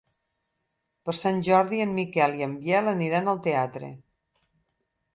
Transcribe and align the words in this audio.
Per 1.09 1.15
Sant 1.17 1.43
Jordi 1.49 1.83
en 1.87 1.95
Miquel 1.99 2.35
i 2.41 2.49
en 2.49 2.57
Biel 2.65 2.93
aniran 2.97 3.33
al 3.37 3.41
teatre. 3.51 3.95